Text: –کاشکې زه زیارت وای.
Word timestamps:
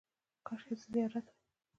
–کاشکې 0.47 0.75
زه 0.79 0.87
زیارت 0.93 1.25
وای. 1.27 1.37